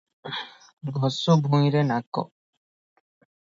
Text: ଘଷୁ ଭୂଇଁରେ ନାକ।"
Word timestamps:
ଘଷୁ 0.95 1.37
ଭୂଇଁରେ 1.49 1.87
ନାକ।" 1.93 2.27